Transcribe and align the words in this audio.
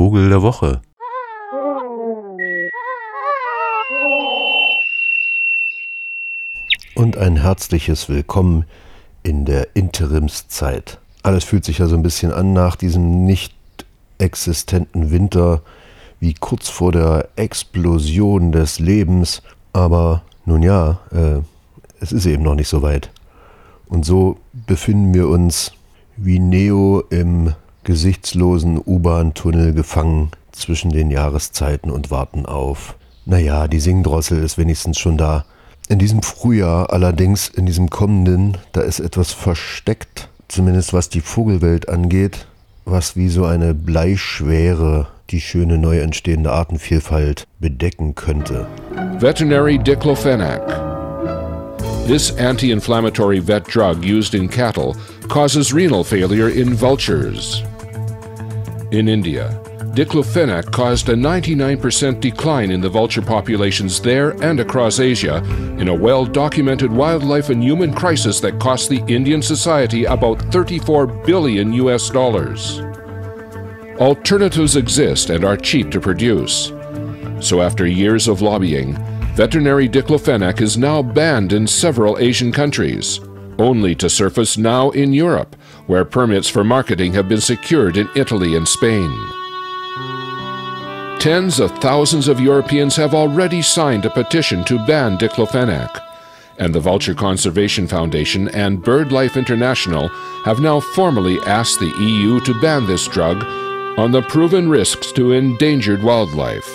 Vogel 0.00 0.30
der 0.30 0.40
Woche. 0.40 0.80
Und 6.94 7.18
ein 7.18 7.36
herzliches 7.36 8.08
Willkommen 8.08 8.64
in 9.22 9.44
der 9.44 9.76
Interimszeit. 9.76 10.98
Alles 11.22 11.44
fühlt 11.44 11.66
sich 11.66 11.80
ja 11.80 11.86
so 11.86 11.96
ein 11.96 12.02
bisschen 12.02 12.32
an 12.32 12.54
nach 12.54 12.76
diesem 12.76 13.26
nicht 13.26 13.52
existenten 14.16 15.10
Winter, 15.10 15.60
wie 16.18 16.32
kurz 16.32 16.70
vor 16.70 16.92
der 16.92 17.28
Explosion 17.36 18.52
des 18.52 18.78
Lebens. 18.78 19.42
Aber 19.74 20.22
nun 20.46 20.62
ja, 20.62 21.00
äh, 21.10 21.40
es 22.00 22.12
ist 22.12 22.24
eben 22.24 22.42
noch 22.42 22.54
nicht 22.54 22.68
so 22.68 22.80
weit. 22.80 23.10
Und 23.86 24.06
so 24.06 24.38
befinden 24.66 25.12
wir 25.12 25.28
uns 25.28 25.72
wie 26.16 26.38
Neo 26.38 27.04
im 27.10 27.52
gesichtslosen 27.84 28.80
U-Bahn-Tunnel 28.84 29.72
gefangen 29.72 30.30
zwischen 30.52 30.90
den 30.90 31.10
Jahreszeiten 31.10 31.90
und 31.90 32.10
warten 32.10 32.46
auf. 32.46 32.96
Naja, 33.26 33.68
die 33.68 33.80
Singdrossel 33.80 34.42
ist 34.42 34.58
wenigstens 34.58 34.98
schon 34.98 35.16
da. 35.16 35.44
In 35.88 35.98
diesem 35.98 36.22
Frühjahr 36.22 36.92
allerdings, 36.92 37.48
in 37.48 37.66
diesem 37.66 37.90
kommenden, 37.90 38.56
da 38.72 38.80
ist 38.82 39.00
etwas 39.00 39.32
versteckt, 39.32 40.28
zumindest 40.48 40.92
was 40.92 41.08
die 41.08 41.20
Vogelwelt 41.20 41.88
angeht, 41.88 42.46
was 42.84 43.16
wie 43.16 43.28
so 43.28 43.44
eine 43.44 43.74
Bleischwere 43.74 45.08
die 45.30 45.40
schöne 45.40 45.78
neu 45.78 46.00
entstehende 46.00 46.52
Artenvielfalt 46.52 47.46
bedecken 47.60 48.14
könnte. 48.14 48.66
Veterinary 49.18 49.78
Diclofenac. 49.78 50.62
This 52.06 52.36
anti 52.36 52.72
inflammatory 52.72 53.40
vet 53.40 53.72
drug 53.72 54.04
used 54.04 54.34
in 54.34 54.48
cattle 54.48 54.96
causes 55.28 55.72
renal 55.72 56.02
failure 56.02 56.48
in 56.48 56.80
vultures. 56.80 57.62
In 58.92 59.08
India, 59.08 59.56
diclofenac 59.94 60.72
caused 60.72 61.08
a 61.10 61.14
99% 61.14 62.20
decline 62.20 62.72
in 62.72 62.80
the 62.80 62.88
vulture 62.88 63.22
populations 63.22 64.00
there 64.00 64.30
and 64.42 64.58
across 64.58 64.98
Asia 64.98 65.36
in 65.78 65.86
a 65.86 65.94
well 65.94 66.24
documented 66.24 66.90
wildlife 66.90 67.50
and 67.50 67.62
human 67.62 67.94
crisis 67.94 68.40
that 68.40 68.58
cost 68.58 68.88
the 68.88 69.04
Indian 69.06 69.42
society 69.42 70.06
about 70.06 70.42
34 70.50 71.06
billion 71.06 71.72
US 71.74 72.10
dollars. 72.10 72.80
Alternatives 74.00 74.74
exist 74.74 75.30
and 75.30 75.44
are 75.44 75.56
cheap 75.56 75.92
to 75.92 76.00
produce. 76.00 76.72
So, 77.38 77.62
after 77.62 77.86
years 77.86 78.26
of 78.26 78.42
lobbying, 78.42 78.94
veterinary 79.36 79.88
diclofenac 79.88 80.60
is 80.60 80.76
now 80.76 81.00
banned 81.00 81.52
in 81.52 81.68
several 81.68 82.18
Asian 82.18 82.50
countries, 82.50 83.20
only 83.56 83.94
to 83.94 84.10
surface 84.10 84.58
now 84.58 84.90
in 84.90 85.12
Europe, 85.12 85.54
where 85.90 86.04
permits 86.04 86.48
for 86.48 86.62
marketing 86.62 87.12
have 87.12 87.28
been 87.28 87.40
secured 87.40 87.96
in 87.96 88.08
Italy 88.14 88.54
and 88.54 88.68
Spain. 88.68 89.10
Tens 91.18 91.58
of 91.58 91.76
thousands 91.78 92.28
of 92.28 92.38
Europeans 92.38 92.94
have 92.94 93.12
already 93.12 93.60
signed 93.60 94.04
a 94.04 94.10
petition 94.10 94.64
to 94.66 94.78
ban 94.86 95.18
diclofenac, 95.18 96.00
and 96.60 96.72
the 96.72 96.78
Vulture 96.78 97.12
Conservation 97.12 97.88
Foundation 97.88 98.46
and 98.50 98.84
BirdLife 98.84 99.34
International 99.34 100.06
have 100.44 100.60
now 100.60 100.78
formally 100.78 101.40
asked 101.40 101.80
the 101.80 101.92
EU 101.98 102.38
to 102.42 102.60
ban 102.60 102.86
this 102.86 103.08
drug 103.08 103.42
on 103.98 104.12
the 104.12 104.22
proven 104.22 104.70
risks 104.70 105.10
to 105.10 105.32
endangered 105.32 106.04
wildlife. 106.04 106.70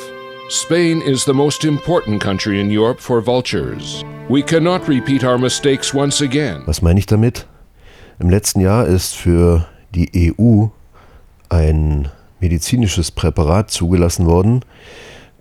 Spain 0.49 1.01
is 1.01 1.23
the 1.23 1.33
most 1.33 1.63
important 1.63 2.19
country 2.19 2.59
in 2.59 2.69
Europe 2.69 2.99
for 2.99 3.21
vultures. 3.21 4.03
We 4.27 4.43
cannot 4.43 4.89
repeat 4.89 5.23
our 5.23 5.37
mistakes 5.37 5.93
once 5.93 6.19
again. 6.19 6.65
Was 6.67 6.81
meine 6.81 6.99
ich 6.99 7.05
damit? 7.05 7.45
Im 8.17 8.29
letzten 8.29 8.61
Jahr 8.61 8.85
ist 8.85 9.13
für 9.15 9.67
die 9.93 10.33
EU 10.39 10.67
ein 11.49 12.09
medizinisches 12.39 13.11
Präparat 13.11 13.71
zugelassen 13.71 14.25
worden, 14.25 14.61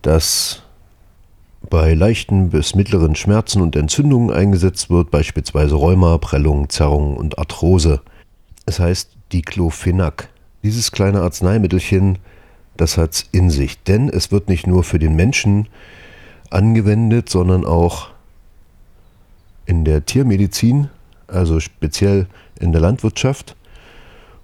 das 0.03 0.63
bei 1.71 1.95
leichten 1.95 2.51
bis 2.51 2.75
mittleren 2.75 3.15
Schmerzen 3.15 3.63
und 3.63 3.77
Entzündungen 3.77 4.31
eingesetzt 4.31 4.91
wird, 4.91 5.11
beispielsweise 5.11 5.77
Rheuma, 5.77 6.19
Prellung, 6.19 6.69
Zerrung 6.69 7.17
und 7.17 7.39
Arthrose. 7.39 8.01
Es 8.67 8.81
heißt 8.81 9.11
Diclofenac. 9.33 10.29
Dieses 10.63 10.91
kleine 10.91 11.21
Arzneimittelchen, 11.21 12.19
das 12.77 12.99
hat 12.99 13.13
es 13.13 13.27
in 13.31 13.51
sich, 13.51 13.83
denn 13.85 14.09
es 14.09 14.33
wird 14.33 14.49
nicht 14.49 14.67
nur 14.67 14.83
für 14.83 14.99
den 14.99 15.15
Menschen 15.15 15.69
angewendet, 16.51 17.29
sondern 17.29 17.65
auch 17.65 18.09
in 19.65 19.85
der 19.85 20.05
Tiermedizin, 20.05 20.91
also 21.29 21.61
speziell 21.61 22.27
in 22.65 22.73
der 22.73 22.81
Landwirtschaft. 22.81 23.55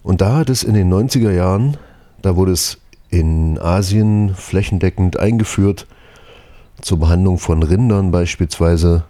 Und 0.03 0.20
da 0.20 0.36
hat 0.36 0.50
es 0.50 0.62
in 0.62 0.75
den 0.75 0.92
90er 0.92 1.32
Jahren 1.32 1.76
da 2.22 2.36
wurde 2.36 2.53
es 2.53 2.78
in 3.08 3.58
Asien 3.58 4.34
flächendeckend 4.34 5.19
eingeführt, 5.19 5.86
zur 6.80 6.98
Behandlung 6.98 7.38
von 7.38 7.62
Rindern 7.62 8.10
beispielsweise, 8.10 9.04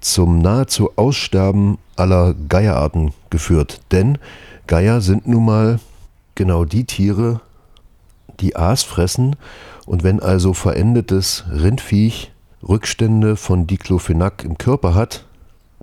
zum 0.00 0.38
nahezu 0.38 0.90
Aussterben 0.96 1.78
aller 1.96 2.34
Geierarten 2.48 3.12
geführt. 3.30 3.80
Denn 3.90 4.18
Geier 4.66 5.00
sind 5.00 5.26
nun 5.26 5.44
mal 5.44 5.80
genau 6.34 6.64
die 6.64 6.84
Tiere, 6.84 7.40
die 8.40 8.54
Aas 8.54 8.82
fressen 8.82 9.36
und 9.86 10.04
wenn 10.04 10.20
also 10.20 10.52
verendetes 10.52 11.44
Rindviech 11.50 12.30
Rückstände 12.66 13.36
von 13.36 13.66
Diclofenac 13.66 14.44
im 14.44 14.58
Körper 14.58 14.94
hat, 14.94 15.24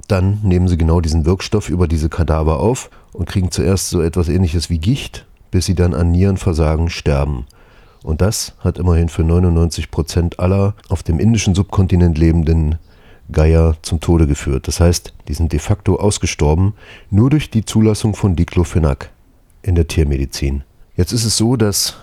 dann 0.08 0.40
nehmen 0.44 0.68
sie 0.68 0.78
genau 0.78 1.02
diesen 1.02 1.26
Wirkstoff 1.26 1.70
über 1.70 1.88
diese 1.88 2.10
Kadaver 2.10 2.60
auf 2.60 2.90
und 3.14 3.28
kriegen 3.28 3.52
zuerst 3.52 3.90
so 3.90 4.02
etwas 4.02 4.30
ähnliches 4.30 4.70
wie 4.70 4.80
Gicht 4.80 5.26
bis 5.56 5.68
sie 5.68 5.76
dann 5.76 5.94
an 5.94 6.12
Nierenversagen 6.12 6.90
sterben. 6.90 7.46
Und 8.04 8.20
das 8.20 8.56
hat 8.60 8.78
immerhin 8.78 9.08
für 9.08 9.24
99 9.24 9.90
Prozent 9.90 10.38
aller 10.38 10.76
auf 10.90 11.02
dem 11.02 11.18
indischen 11.18 11.56
Subkontinent 11.56 12.18
lebenden 12.18 12.78
Geier 13.32 13.78
zum 13.82 14.02
Tode 14.02 14.28
geführt. 14.28 14.68
Das 14.68 14.82
heißt, 14.82 15.14
die 15.30 15.34
sind 15.34 15.54
de 15.54 15.60
facto 15.60 15.96
ausgestorben, 15.96 16.74
nur 17.10 17.30
durch 17.30 17.52
die 17.52 17.64
Zulassung 17.64 18.16
von 18.16 18.36
Diclofenac 18.36 19.12
in 19.64 19.76
der 19.76 19.88
Tiermedizin. 19.88 20.66
Jetzt 20.98 21.14
ist 21.14 21.24
es 21.24 21.38
so, 21.38 21.56
dass 21.56 21.96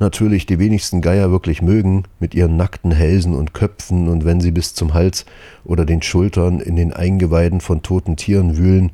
natürlich 0.00 0.46
die 0.46 0.58
wenigsten 0.58 1.00
Geier 1.00 1.30
wirklich 1.30 1.62
mögen, 1.62 2.04
mit 2.18 2.34
ihren 2.34 2.56
nackten 2.56 2.90
Hälsen 2.90 3.34
und 3.34 3.54
Köpfen 3.54 4.08
und 4.08 4.24
wenn 4.24 4.40
sie 4.40 4.50
bis 4.50 4.74
zum 4.74 4.94
Hals 4.94 5.26
oder 5.64 5.84
den 5.84 6.02
Schultern 6.02 6.60
in 6.60 6.76
den 6.76 6.92
Eingeweiden 6.92 7.60
von 7.60 7.82
toten 7.82 8.16
Tieren 8.16 8.56
wühlen, 8.56 8.92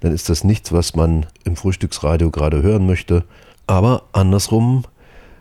dann 0.00 0.12
ist 0.12 0.28
das 0.28 0.44
nichts, 0.44 0.72
was 0.72 0.94
man 0.94 1.26
im 1.44 1.56
Frühstücksradio 1.56 2.30
gerade 2.30 2.62
hören 2.62 2.86
möchte. 2.86 3.24
Aber 3.66 4.04
andersrum 4.12 4.84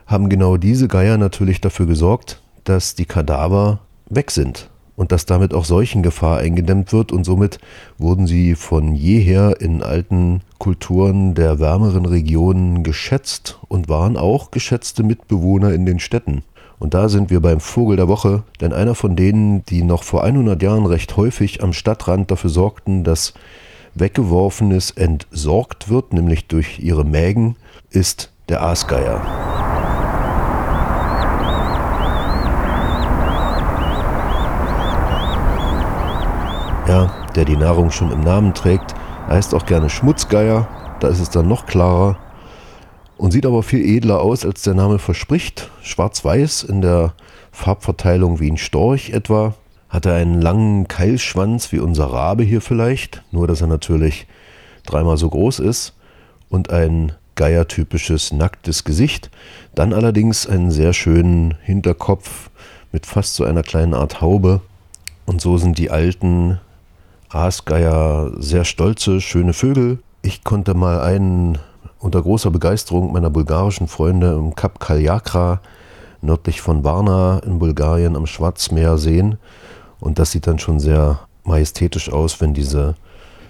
haben 0.06 0.30
genau 0.30 0.58
diese 0.58 0.88
Geier 0.88 1.18
natürlich 1.18 1.62
dafür 1.62 1.88
gesorgt, 1.88 2.42
dass 2.64 2.96
die 2.96 3.06
Kadaver 3.06 3.80
weg 4.10 4.32
sind 4.32 4.70
und 4.96 5.12
dass 5.12 5.26
damit 5.26 5.54
auch 5.54 5.66
Seuchengefahr 5.66 6.38
eingedämmt 6.38 6.94
wird 6.94 7.12
und 7.12 7.24
somit 7.24 7.60
wurden 7.98 8.28
sie 8.28 8.56
von 8.56 8.96
jeher 8.96 9.60
in 9.60 9.84
alten 9.84 10.42
Kulturen 10.58 11.36
der 11.36 11.60
wärmeren 11.60 12.06
Regionen 12.06 12.84
geschätzt 12.84 13.60
und 13.68 13.90
waren 13.90 14.18
auch 14.18 14.52
geschätzte 14.52 15.04
Mitbewohner 15.04 15.74
in 15.74 15.86
den 15.86 16.00
Städten. 16.00 16.44
Und 16.78 16.94
da 16.94 17.10
sind 17.10 17.30
wir 17.30 17.40
beim 17.40 17.60
Vogel 17.60 17.96
der 17.96 18.08
Woche, 18.08 18.44
denn 18.60 18.74
einer 18.74 18.96
von 18.96 19.16
denen, 19.16 19.66
die 19.66 19.84
noch 19.84 20.04
vor 20.04 20.24
100 20.24 20.62
Jahren 20.62 20.86
recht 20.86 21.16
häufig 21.16 21.64
am 21.64 21.74
Stadtrand 21.74 22.32
dafür 22.32 22.50
sorgten, 22.50 23.04
dass 23.04 23.34
Weggeworfenes 23.96 24.92
entsorgt 24.92 25.90
wird, 25.90 26.14
nämlich 26.14 26.48
durch 26.48 26.80
ihre 26.80 27.06
Mägen, 27.06 27.56
ist 27.90 28.32
der 28.50 28.62
Aasgeier. 28.62 29.55
Ja, 36.88 37.12
der 37.36 37.46
die 37.46 37.58
Nahrung 37.58 37.90
schon 37.90 38.12
im 38.12 38.22
Namen 38.22 38.54
trägt, 38.54 38.94
heißt 39.28 39.56
auch 39.56 39.66
gerne 39.66 39.90
Schmutzgeier, 39.90 40.68
da 41.00 41.08
ist 41.08 41.20
es 41.20 41.32
dann 41.32 41.48
noch 41.48 41.66
klarer 41.66 42.18
und 43.18 43.32
sieht 43.32 43.48
aber 43.48 43.64
viel 43.64 43.84
edler 43.84 44.22
aus, 44.22 44.46
als 44.46 44.62
der 44.62 44.76
Name 44.76 45.00
verspricht. 45.00 45.72
Schwarz-Weiß 45.82 46.62
in 46.64 46.82
der 46.82 47.14
Farbverteilung 47.52 48.40
wie 48.40 48.52
ein 48.52 48.58
Storch 48.58 49.10
etwa. 49.10 49.56
Hat 49.90 50.06
er 50.06 50.14
einen 50.14 50.42
langen 50.42 50.88
Keilschwanz 50.88 51.72
wie 51.72 51.80
unser 51.80 52.06
Rabe 52.06 52.44
hier 52.44 52.62
vielleicht, 52.62 53.24
nur 53.32 53.48
dass 53.48 53.62
er 53.62 53.68
natürlich 53.68 54.28
dreimal 54.86 55.18
so 55.18 55.30
groß 55.30 55.60
ist 55.60 55.94
und 56.50 56.70
ein 56.70 57.14
Geier-typisches 57.34 58.32
nacktes 58.32 58.84
Gesicht, 58.84 59.32
dann 59.74 59.92
allerdings 59.92 60.48
einen 60.48 60.72
sehr 60.72 60.94
schönen 60.94 61.56
Hinterkopf 61.64 62.50
mit 62.92 63.06
fast 63.06 63.36
so 63.36 63.44
einer 63.44 63.64
kleinen 63.64 63.94
Art 63.94 64.22
Haube. 64.22 64.62
Und 65.26 65.42
so 65.42 65.58
sind 65.58 65.78
die 65.80 65.90
alten 65.90 66.60
Aasgeier 67.36 68.32
sehr 68.38 68.64
stolze, 68.64 69.20
schöne 69.20 69.52
Vögel. 69.52 70.00
Ich 70.22 70.46
konnte 70.46 70.74
mal 70.74 71.02
einen 71.02 71.58
unter 72.00 72.22
großer 72.22 72.50
Begeisterung 72.50 73.12
meiner 73.12 73.30
bulgarischen 73.30 73.90
Freunde 73.90 74.32
im 74.32 74.56
Kap 74.56 74.80
Kaljakra 74.80 75.60
nördlich 76.22 76.62
von 76.62 76.86
Varna 76.86 77.40
in 77.46 77.60
Bulgarien 77.60 78.16
am 78.16 78.26
Schwarzmeer 78.26 78.98
sehen. 78.98 79.38
Und 80.00 80.18
das 80.18 80.32
sieht 80.32 80.48
dann 80.48 80.60
schon 80.60 80.80
sehr 80.80 81.20
majestätisch 81.44 82.10
aus, 82.10 82.40
wenn 82.40 82.54
diese 82.54 82.96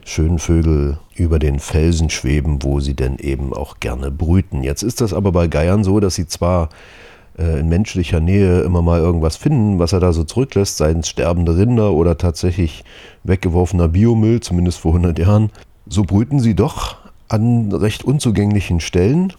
schönen 0.03 0.39
Vögel 0.39 0.97
über 1.13 1.37
den 1.37 1.59
Felsen 1.59 2.09
schweben, 2.09 2.63
wo 2.63 2.79
sie 2.79 2.95
denn 2.95 3.19
eben 3.19 3.53
auch 3.53 3.79
gerne 3.79 4.09
brüten. 4.09 4.63
Jetzt 4.63 4.81
ist 4.81 4.99
das 4.99 5.13
aber 5.13 5.31
bei 5.31 5.47
Geiern 5.47 5.83
so, 5.83 5.99
dass 5.99 6.15
sie 6.15 6.25
zwar 6.25 6.69
äh, 7.37 7.59
in 7.59 7.69
menschlicher 7.69 8.19
Nähe 8.19 8.61
immer 8.61 8.81
mal 8.81 8.99
irgendwas 8.99 9.35
finden, 9.35 9.79
was 9.79 9.93
er 9.93 9.99
da 9.99 10.13
so 10.13 10.23
zurücklässt, 10.23 10.77
seien 10.77 10.99
es 10.99 11.09
sterbende 11.09 11.57
Rinder 11.57 11.93
oder 11.93 12.17
tatsächlich 12.17 12.83
weggeworfener 13.23 13.87
Biomüll, 13.87 14.39
zumindest 14.39 14.79
vor 14.79 14.91
100 14.91 15.19
Jahren, 15.19 15.51
so 15.87 16.03
brüten 16.03 16.39
sie 16.39 16.55
doch 16.55 16.97
an 17.27 17.71
recht 17.71 18.03
unzugänglichen 18.03 18.79
Stellen 18.79 19.33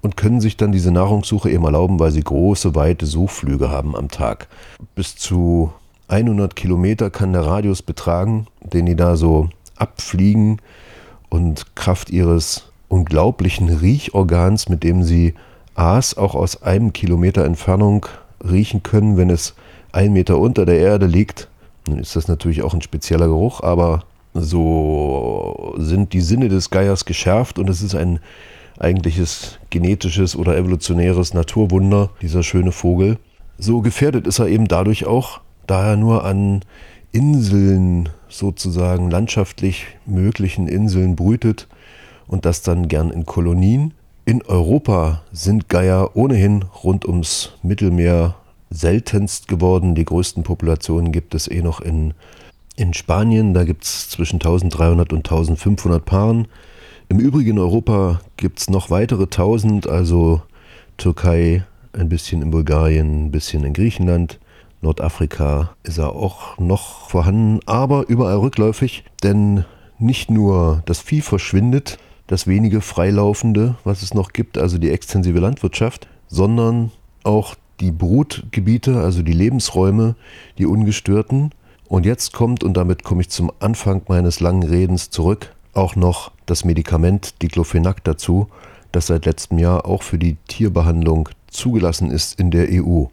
und 0.00 0.16
können 0.16 0.40
sich 0.40 0.56
dann 0.56 0.72
diese 0.72 0.90
Nahrungssuche 0.92 1.50
eben 1.50 1.64
erlauben, 1.64 1.98
weil 1.98 2.10
sie 2.10 2.22
große, 2.22 2.74
weite 2.74 3.06
Suchflüge 3.06 3.70
haben 3.70 3.96
am 3.96 4.08
Tag. 4.08 4.48
Bis 4.94 5.16
zu 5.16 5.72
100 6.08 6.56
Kilometer 6.56 7.10
kann 7.10 7.32
der 7.32 7.46
Radius 7.46 7.82
betragen, 7.82 8.46
den 8.62 8.86
die 8.86 8.96
da 8.96 9.16
so 9.16 9.48
abfliegen 9.76 10.60
und 11.28 11.76
Kraft 11.76 12.10
ihres 12.10 12.70
unglaublichen 12.88 13.68
Riechorgans, 13.68 14.68
mit 14.68 14.82
dem 14.82 15.02
sie 15.02 15.34
Aas 15.78 16.16
auch 16.16 16.34
aus 16.34 16.62
einem 16.62 16.92
Kilometer 16.92 17.44
Entfernung 17.44 18.06
riechen 18.42 18.82
können, 18.82 19.16
wenn 19.16 19.30
es 19.30 19.54
ein 19.92 20.12
Meter 20.12 20.38
unter 20.38 20.66
der 20.66 20.78
Erde 20.78 21.06
liegt. 21.06 21.48
Dann 21.84 21.98
ist 21.98 22.16
das 22.16 22.28
natürlich 22.28 22.62
auch 22.62 22.74
ein 22.74 22.82
spezieller 22.82 23.26
Geruch, 23.26 23.62
aber 23.62 24.04
so 24.34 25.74
sind 25.78 26.12
die 26.12 26.20
Sinne 26.20 26.48
des 26.48 26.70
Geiers 26.70 27.04
geschärft 27.04 27.58
und 27.58 27.70
es 27.70 27.82
ist 27.82 27.94
ein 27.94 28.20
eigentliches 28.78 29.58
genetisches 29.70 30.36
oder 30.36 30.56
evolutionäres 30.56 31.34
Naturwunder, 31.34 32.10
dieser 32.22 32.42
schöne 32.42 32.72
Vogel. 32.72 33.18
So 33.58 33.80
gefährdet 33.80 34.26
ist 34.26 34.38
er 34.38 34.48
eben 34.48 34.68
dadurch 34.68 35.06
auch, 35.06 35.40
da 35.66 35.90
er 35.90 35.96
nur 35.96 36.24
an 36.24 36.62
Inseln 37.12 38.10
sozusagen 38.28 39.10
landschaftlich 39.10 39.86
möglichen 40.06 40.68
Inseln 40.68 41.16
brütet 41.16 41.66
und 42.26 42.44
das 42.44 42.62
dann 42.62 42.88
gern 42.88 43.10
in 43.10 43.26
Kolonien. 43.26 43.94
In 44.28 44.42
Europa 44.42 45.22
sind 45.32 45.70
Geier 45.70 46.14
ohnehin 46.14 46.62
rund 46.84 47.08
ums 47.08 47.54
Mittelmeer 47.62 48.34
seltenst 48.68 49.48
geworden. 49.48 49.94
Die 49.94 50.04
größten 50.04 50.42
Populationen 50.42 51.12
gibt 51.12 51.34
es 51.34 51.50
eh 51.50 51.62
noch 51.62 51.80
in, 51.80 52.12
in 52.76 52.92
Spanien. 52.92 53.54
Da 53.54 53.64
gibt 53.64 53.84
es 53.84 54.10
zwischen 54.10 54.34
1300 54.34 55.14
und 55.14 55.20
1500 55.20 56.04
Paaren. 56.04 56.46
Im 57.08 57.20
Übrigen 57.20 57.58
Europa 57.58 58.20
gibt 58.36 58.60
es 58.60 58.68
noch 58.68 58.90
weitere 58.90 59.22
1000, 59.22 59.88
also 59.88 60.42
Türkei, 60.98 61.64
ein 61.94 62.10
bisschen 62.10 62.42
in 62.42 62.50
Bulgarien, 62.50 63.28
ein 63.28 63.30
bisschen 63.30 63.64
in 63.64 63.72
Griechenland. 63.72 64.40
Nordafrika 64.82 65.70
ist 65.84 65.96
er 65.96 66.14
auch 66.14 66.58
noch 66.58 67.08
vorhanden, 67.08 67.60
aber 67.64 68.06
überall 68.08 68.36
rückläufig, 68.36 69.04
denn 69.22 69.64
nicht 69.98 70.30
nur 70.30 70.82
das 70.84 71.00
Vieh 71.00 71.22
verschwindet, 71.22 71.98
das 72.28 72.46
wenige 72.46 72.80
Freilaufende, 72.80 73.74
was 73.82 74.02
es 74.02 74.14
noch 74.14 74.32
gibt, 74.32 74.58
also 74.58 74.78
die 74.78 74.90
extensive 74.90 75.40
Landwirtschaft, 75.40 76.06
sondern 76.28 76.92
auch 77.24 77.56
die 77.80 77.90
Brutgebiete, 77.90 78.98
also 78.98 79.22
die 79.22 79.32
Lebensräume, 79.32 80.14
die 80.58 80.66
ungestörten. 80.66 81.50
Und 81.88 82.04
jetzt 82.04 82.34
kommt, 82.34 82.62
und 82.62 82.76
damit 82.76 83.02
komme 83.02 83.22
ich 83.22 83.30
zum 83.30 83.50
Anfang 83.60 84.02
meines 84.08 84.40
langen 84.40 84.62
Redens 84.62 85.10
zurück, 85.10 85.54
auch 85.72 85.96
noch 85.96 86.32
das 86.44 86.64
Medikament 86.64 87.42
Diclofenac 87.42 88.04
dazu, 88.04 88.48
das 88.92 89.06
seit 89.06 89.24
letztem 89.24 89.58
Jahr 89.58 89.86
auch 89.86 90.02
für 90.02 90.18
die 90.18 90.36
Tierbehandlung 90.48 91.30
zugelassen 91.46 92.10
ist 92.10 92.38
in 92.38 92.50
der 92.50 92.68
EU. 92.70 93.04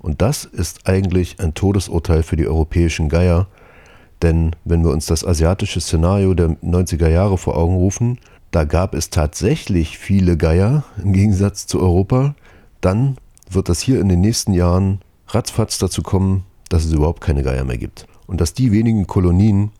Und 0.00 0.20
das 0.20 0.44
ist 0.44 0.88
eigentlich 0.88 1.38
ein 1.38 1.54
Todesurteil 1.54 2.24
für 2.24 2.36
die 2.36 2.48
europäischen 2.48 3.08
Geier, 3.08 3.46
denn 4.22 4.56
wenn 4.64 4.82
wir 4.82 4.90
uns 4.90 5.06
das 5.06 5.24
asiatische 5.24 5.80
Szenario 5.80 6.34
der 6.34 6.50
90er 6.62 7.08
Jahre 7.08 7.38
vor 7.38 7.56
Augen 7.56 7.76
rufen, 7.76 8.18
da 8.54 8.62
gab 8.62 8.94
es 8.94 9.10
tatsächlich 9.10 9.98
viele 9.98 10.36
Geier 10.36 10.84
im 11.02 11.12
Gegensatz 11.12 11.66
zu 11.66 11.80
Europa, 11.80 12.36
dann 12.80 13.16
wird 13.50 13.68
das 13.68 13.80
hier 13.80 14.00
in 14.00 14.08
den 14.08 14.20
nächsten 14.20 14.52
Jahren 14.52 15.00
ratzfatz 15.26 15.78
dazu 15.78 16.02
kommen, 16.02 16.44
dass 16.68 16.84
es 16.84 16.92
überhaupt 16.92 17.20
keine 17.20 17.42
Geier 17.42 17.64
mehr 17.64 17.78
gibt. 17.78 18.06
Und 18.28 18.40
dass 18.40 18.54
die 18.54 18.70
wenigen 18.70 19.08
Kolonien, 19.08 19.72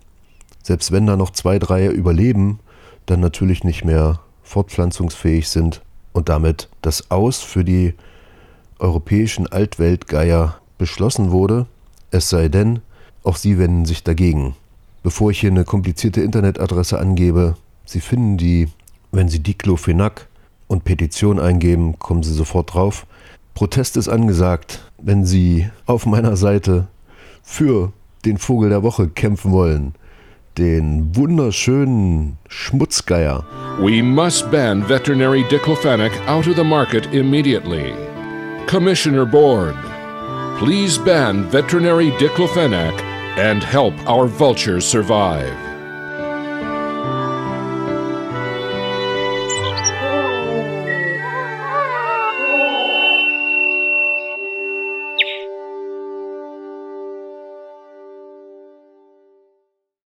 selbst 0.64 0.90
wenn 0.90 1.06
da 1.06 1.16
noch 1.16 1.30
zwei, 1.30 1.60
drei 1.60 1.86
überleben, 1.86 2.58
dann 3.06 3.20
natürlich 3.20 3.62
nicht 3.62 3.84
mehr 3.84 4.18
fortpflanzungsfähig 4.42 5.48
sind 5.48 5.80
und 6.12 6.28
damit 6.28 6.68
das 6.82 7.12
Aus 7.12 7.42
für 7.42 7.62
die 7.62 7.94
europäischen 8.80 9.46
Altweltgeier 9.46 10.58
beschlossen 10.78 11.30
wurde, 11.30 11.66
es 12.10 12.28
sei 12.28 12.48
denn, 12.48 12.80
auch 13.22 13.36
sie 13.36 13.56
wenden 13.56 13.84
sich 13.84 14.02
dagegen. 14.02 14.56
Bevor 15.04 15.30
ich 15.30 15.38
hier 15.38 15.50
eine 15.52 15.64
komplizierte 15.64 16.22
Internetadresse 16.22 16.98
angebe, 16.98 17.54
Sie 17.84 18.00
finden 18.00 18.36
die, 18.36 18.68
wenn 19.12 19.28
Sie 19.28 19.40
Diclofenac 19.40 20.28
und 20.66 20.84
Petition 20.84 21.38
eingeben, 21.38 21.98
kommen 21.98 22.22
Sie 22.22 22.32
sofort 22.32 22.74
drauf. 22.74 23.06
Protest 23.54 23.96
ist 23.96 24.08
angesagt, 24.08 24.90
wenn 24.98 25.24
Sie 25.24 25.68
auf 25.86 26.06
meiner 26.06 26.36
Seite 26.36 26.88
für 27.42 27.92
den 28.24 28.38
Vogel 28.38 28.70
der 28.70 28.82
Woche 28.82 29.08
kämpfen 29.08 29.52
wollen. 29.52 29.94
Den 30.58 31.14
wunderschönen 31.16 32.38
Schmutzgeier. 32.48 33.44
We 33.80 34.02
must 34.02 34.50
ban 34.50 34.88
veterinary 34.88 35.44
diclofenac 35.50 36.12
out 36.28 36.46
of 36.46 36.56
the 36.56 36.64
market 36.64 37.12
immediately. 37.12 37.92
Commissioner 38.66 39.26
Board, 39.26 39.74
please 40.58 40.98
ban 40.98 41.50
veterinary 41.50 42.12
diclofenac 42.12 42.94
and 43.36 43.62
help 43.62 43.94
our 44.08 44.28
vultures 44.28 44.84
survive. 44.88 45.63